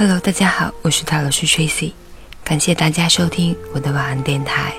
[0.00, 1.92] Hello，大家好，我是大老师 Tracy，
[2.42, 4.72] 感谢大家收听我的晚安电台。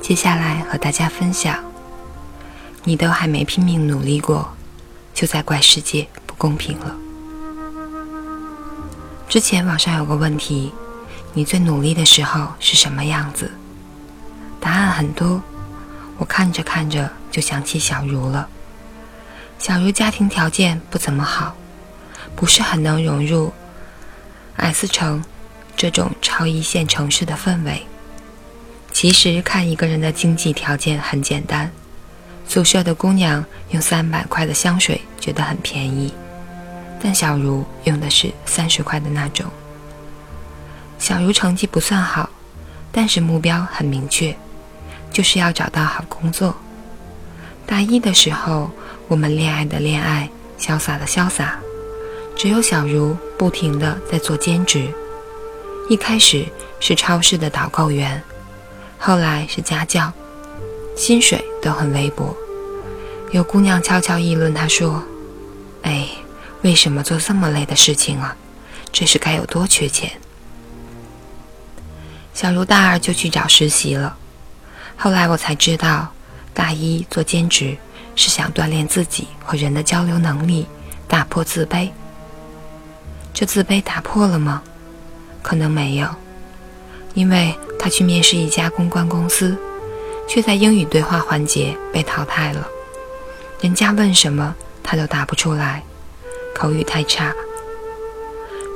[0.00, 1.62] 接下来和大家分享，
[2.82, 4.50] 你都还没拼命努力过，
[5.12, 6.96] 就在怪世界不公平了。
[9.28, 10.72] 之前网上有个问题，
[11.34, 13.50] 你最努力的时候是什么样子？
[14.58, 15.42] 答案很多，
[16.16, 18.48] 我看着看着就想起小茹了。
[19.58, 21.54] 小茹家庭条件不怎么好，
[22.34, 23.52] 不是很能融入
[24.60, 25.24] S 城
[25.76, 27.82] 这种超一线城市的氛围。
[28.92, 31.70] 其实看一个人的经济条件很简单，
[32.46, 36.12] 宿舍的姑娘用三百块的香水觉得很便宜，
[37.00, 39.46] 但小茹用的是三十块的那种。
[40.98, 42.28] 小茹成绩不算好，
[42.92, 44.36] 但是目标很明确，
[45.12, 46.54] 就是要找到好工作。
[47.64, 48.70] 大一的时候，
[49.06, 51.58] 我们恋爱的恋爱，潇洒的潇洒，
[52.36, 54.86] 只有小茹不停的在做兼职，
[55.88, 56.44] 一开始
[56.78, 58.22] 是超市的导购员。
[58.98, 60.12] 后来是家教，
[60.94, 62.36] 薪水都很微薄。
[63.30, 65.02] 有姑娘悄悄议论，她说
[65.84, 66.06] ：“哎，
[66.60, 68.36] 为什么做这么累的事情啊？
[68.92, 70.12] 这是该有多缺钱？”
[72.34, 74.18] 小茹大二就去找实习了。
[74.98, 76.12] 后来我才知道，
[76.52, 77.74] 大一做兼职
[78.14, 80.66] 是想锻炼自己和人的交流能力，
[81.08, 81.88] 打破自卑。
[83.40, 84.62] 这自卑打破了吗？
[85.40, 86.06] 可能没有，
[87.14, 87.58] 因为。
[87.78, 89.56] 他去面试一家公关公司，
[90.28, 92.68] 却在英语对话环节被淘汰了。
[93.62, 95.82] 人家问什么，他都答不出来，
[96.54, 97.32] 口语太差。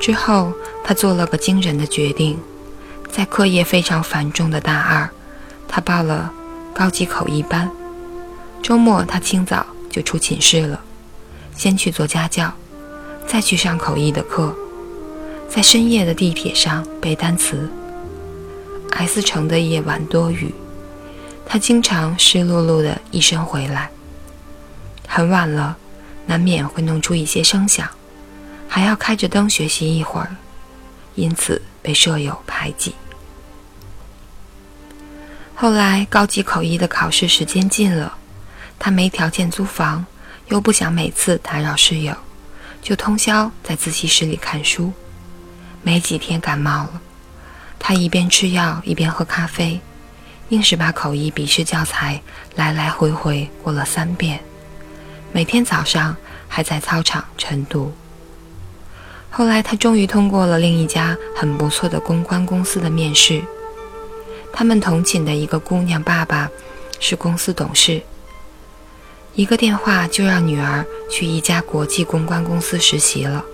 [0.00, 2.40] 之后，他做了个惊人的决定，
[3.12, 5.10] 在课业非常繁重的大二，
[5.68, 6.32] 他报了
[6.72, 7.70] 高级口译班。
[8.62, 10.80] 周末，他清早就出寝室了，
[11.54, 12.50] 先去做家教，
[13.26, 14.54] 再去上口译的课，
[15.48, 17.68] 在深夜的地铁上背单词。
[18.90, 20.54] S 城的夜晚多雨，
[21.44, 23.90] 他经常湿漉漉的一身回来。
[25.08, 25.76] 很晚了，
[26.26, 27.88] 难免会弄出一些声响，
[28.68, 30.36] 还要开着灯学习一会儿，
[31.16, 32.94] 因此被舍友排挤。
[35.56, 38.16] 后来高级口译的考试时间近了，
[38.78, 40.06] 他没条件租房，
[40.48, 42.14] 又不想每次打扰室友，
[42.84, 44.92] 就通宵在自习室里看书，
[45.82, 47.00] 没几天感冒了。
[47.78, 49.80] 他一边吃药一边喝咖啡，
[50.50, 52.20] 硬是把口译笔试教材
[52.54, 54.38] 来来回回过了三遍。
[55.32, 56.14] 每天早上
[56.46, 57.90] 还在操场晨读。
[59.30, 63.42] 后来他终于通过了另一家很不错的公关公司的面试。
[64.52, 66.50] 他们同寝的一个姑娘爸爸
[67.00, 68.02] 是公司董事，
[69.34, 73.44] 一个电话就让女儿去一家国际公关公司实习了。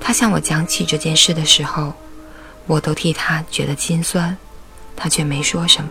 [0.00, 1.92] 他向我讲起这件事的时候。
[2.66, 4.34] 我都替他觉得心酸，
[4.96, 5.90] 他却没说什么。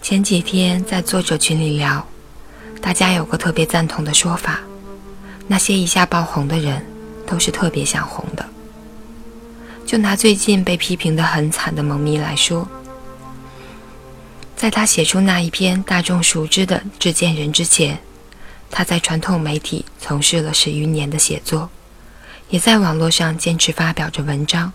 [0.00, 2.06] 前几天在作者群里聊，
[2.80, 4.60] 大家有个特别赞同的说法：
[5.48, 6.86] 那些一下爆红的人，
[7.26, 8.48] 都是特别想红的。
[9.84, 12.68] 就拿最近被批评的很惨的萌咪来说，
[14.62, 17.98] 在他写出那一篇大众熟知的《致见人》之前，
[18.70, 21.68] 他在传统媒体从事了十余年的写作。
[22.48, 24.72] 也在网络上坚持发表着文章，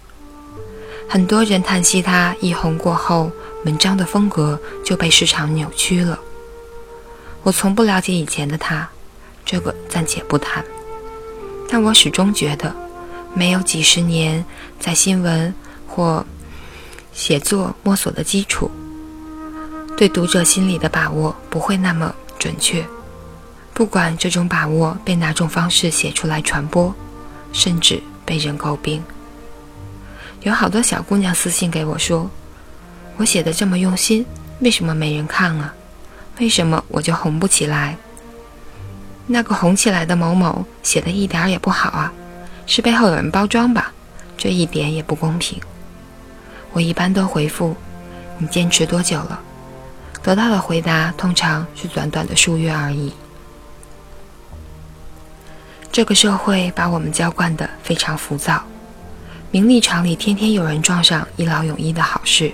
[1.07, 3.31] 很多人叹息他一红过后，
[3.63, 6.19] 文章的风格就被市场扭曲了。
[7.43, 8.89] 我从不了解以前的他，
[9.45, 10.65] 这个暂且不谈。
[11.69, 12.75] 但我始终觉得，
[13.33, 14.43] 没有几十年
[14.81, 15.55] 在新闻
[15.87, 16.25] 或
[17.13, 18.69] 写作摸索的基础，
[19.97, 22.85] 对读者心理的把握不会那么准确。
[23.73, 26.95] 不管这种把握被哪种方式写出来传播。
[27.53, 29.01] 甚至被人诟病。
[30.43, 32.29] 有好多小姑娘私信给我说
[33.17, 34.23] ：“我写的这么用心，
[34.59, 35.73] 为什么没人看啊？
[36.39, 37.97] 为什么我就红不起来？
[39.25, 42.13] 那个红起来的某某写的一点也不好啊，
[42.67, 43.91] 是背后有人包装吧？
[44.37, 45.59] 这一点也不公平。”
[46.73, 47.75] 我一般都回复
[48.37, 49.39] ：“你坚持多久了？”
[50.27, 53.13] 得到的回答通常是短短的数月而已。
[55.89, 58.61] 这个社会把我们浇灌得非常浮躁，
[59.51, 62.51] 名利场里天天有人撞上一劳永逸的好事。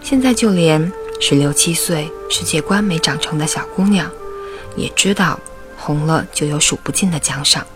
[0.00, 4.08] 现在就连十六七岁、世界观没长成的小姑娘，
[4.76, 5.40] 也知道
[5.76, 7.66] 红了就有数不尽的奖赏。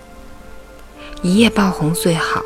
[1.21, 2.45] 一夜爆红最好，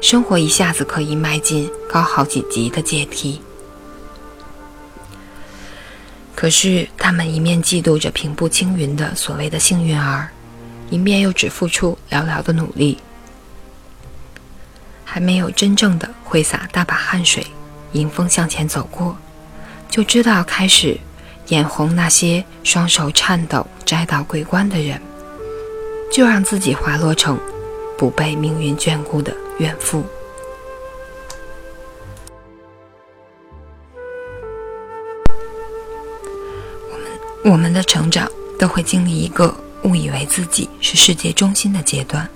[0.00, 3.40] 生活一下子可以迈进高好几级的阶梯。
[6.42, 10.28] 可是他们一面嫉妒着平步青云的所谓的幸运儿。
[10.90, 12.98] 一面又只付出寥寥的努力，
[15.04, 17.46] 还没有真正的挥洒大把汗水，
[17.92, 19.16] 迎风向前走过，
[19.88, 20.98] 就知道开始
[21.46, 25.00] 眼红那些双手颤抖摘到桂冠的人，
[26.12, 27.38] 就让自己滑落成
[27.96, 30.04] 不被命运眷顾的怨妇。
[37.44, 39.54] 我们的成长都会经历一个。
[39.84, 42.28] 误以为自己是世界中心的阶段，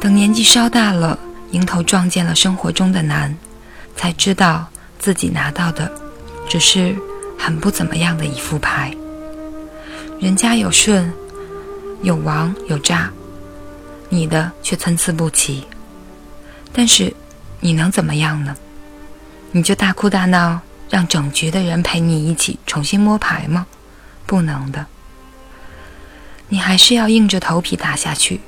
[0.00, 1.18] 等年纪稍大了，
[1.50, 3.36] 迎头撞见了生活中的难，
[3.94, 4.66] 才知道
[4.98, 5.92] 自己拿到的
[6.48, 6.96] 只是
[7.38, 8.90] 很不怎么样的一副牌。
[10.18, 11.12] 人家有顺，
[12.00, 13.10] 有王，有诈，
[14.08, 15.62] 你的却参差不齐。
[16.72, 17.12] 但是
[17.60, 18.56] 你能怎么样呢？
[19.52, 20.58] 你就大哭大闹，
[20.90, 23.66] 让整局的人陪你一起重新摸牌吗？
[24.26, 24.84] 不能的。
[26.48, 28.40] 你还是要硬着头皮打下去，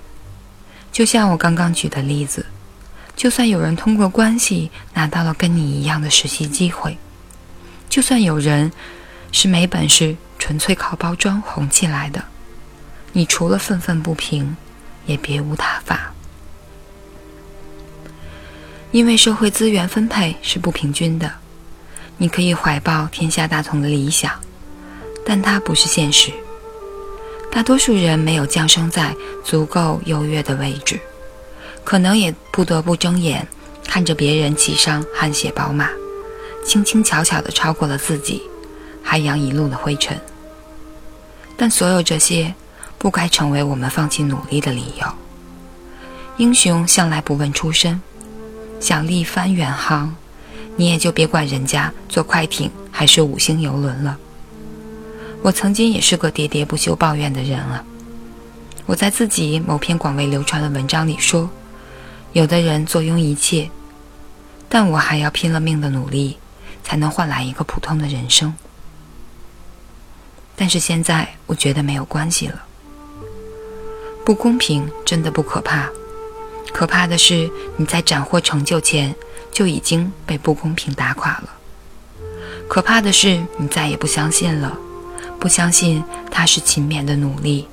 [0.90, 2.44] 就像我刚刚举的例子，
[3.14, 6.98] 就算有人通过关系拿到了跟你一样的实习机会，
[7.88, 8.72] 就算有人
[9.30, 12.24] 是没本事、纯粹靠包装红起来的，
[13.12, 14.56] 你除了愤愤不平，
[15.06, 16.12] 也别无他法。
[18.90, 21.32] 因为社会资源分配是不平均的，
[22.18, 24.32] 你可以怀抱天下大同的理想，
[25.26, 26.30] 但它不是现实。
[27.50, 29.14] 大多数人没有降生在
[29.44, 30.98] 足够优越的位置，
[31.84, 33.46] 可能也不得不睁眼
[33.84, 35.90] 看着别人骑上汗血宝马，
[36.64, 38.42] 轻轻巧巧地超过了自己，
[39.02, 40.18] 还扬一路的灰尘。
[41.58, 42.54] 但所有这些
[42.96, 45.06] 不该成为我们放弃努力的理由。
[46.38, 48.00] 英雄向来不问出身，
[48.80, 50.16] 想力帆远航，
[50.76, 54.18] 你也就别管人家坐快艇还是五星游轮了。
[55.42, 57.84] 我曾经也是个喋喋不休抱怨的人啊。
[58.86, 61.48] 我在自己某篇广为流传的文章里说，
[62.32, 63.70] 有的人坐拥一切，
[64.68, 66.36] 但我还要拼了命的努力，
[66.82, 68.52] 才能换来一个普通的人生。
[70.56, 72.62] 但是现在我觉得没有关系了。
[74.24, 75.88] 不公平真的不可怕，
[76.72, 79.14] 可怕的是你在斩获成就前
[79.52, 81.50] 就已经被不公平打垮了。
[82.68, 84.76] 可怕的是你再也不相信了。
[85.38, 87.66] 不相信它是勤勉的努力，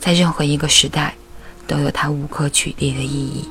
[0.00, 1.14] 在任何一个时代
[1.66, 3.46] 都有它无可取缔的意义。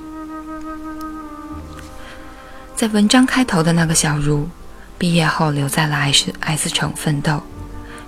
[2.75, 4.49] 在文章开头的那个小茹，
[4.97, 7.41] 毕业后留在了 S S 城奋斗，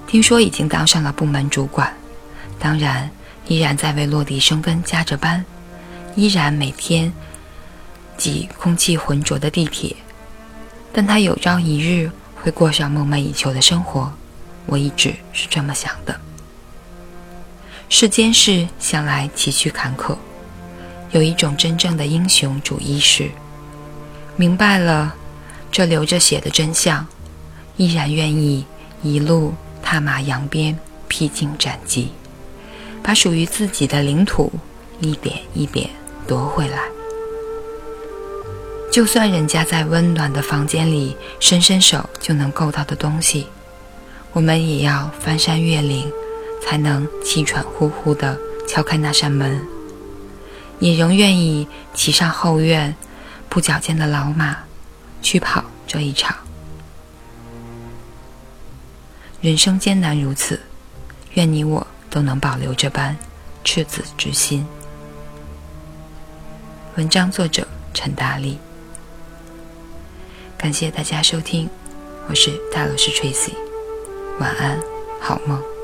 [0.08, 1.94] 听说已经当上了部门主管，
[2.58, 3.08] 当然
[3.48, 5.46] 依然在为落地生根加着班，
[6.16, 7.14] 依然每天
[8.18, 9.96] 挤空气浑浊的地铁，
[10.92, 14.12] 但他有朝一日会过上梦寐以求的生活。
[14.66, 16.20] 我一直是这么想的。
[17.88, 20.18] 世间事向来崎岖坎坷，
[21.12, 23.30] 有一种真正的英雄主义是：
[24.36, 25.14] 明白了
[25.72, 27.06] 这流着血的真相，
[27.78, 28.66] 依然愿意
[29.04, 29.54] 一路
[29.84, 30.78] 踏马扬鞭，
[31.08, 32.10] 披荆斩棘，
[33.04, 34.52] 把属于自己的领土
[35.00, 35.88] 一点一点
[36.28, 36.80] 夺回来。
[38.96, 43.46] 就算人家在温暖的房间里伸伸手就能够到的东西。
[44.32, 46.10] 我们也要翻山越岭，
[46.64, 49.62] 才能气喘呼呼地敲开那扇门，
[50.80, 52.96] 也仍愿意骑上后院
[53.50, 54.56] 不脚尖的老马，
[55.22, 56.34] 去跑这一场。
[59.42, 60.58] 人生艰难如此，
[61.34, 63.14] 愿你我都能保留这般
[63.66, 64.66] 赤子之心。
[66.96, 68.58] 文章作者陈大力，
[70.66, 71.70] 感谢大家收听，
[72.28, 73.54] 我是大老师 Tracy。
[74.40, 74.80] 晚安，
[75.22, 75.75] 好梦。